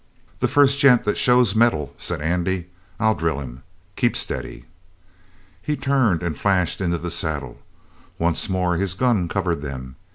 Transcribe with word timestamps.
"The 0.39 0.47
first 0.47 0.79
gent 0.79 1.03
that 1.03 1.15
shows 1.15 1.53
metal," 1.55 1.93
said 1.95 2.21
Andy, 2.21 2.65
"I'll 2.99 3.13
drill 3.13 3.39
him. 3.39 3.61
Keep 3.95 4.17
steady!" 4.17 4.65
He 5.61 5.75
turned 5.77 6.23
and 6.23 6.35
flashed 6.35 6.81
into 6.81 6.97
the 6.97 7.11
saddle. 7.11 7.59
Once 8.17 8.49
more 8.49 8.77
his 8.77 8.95
gun 8.95 9.27
covered 9.27 9.61
them. 9.61 9.97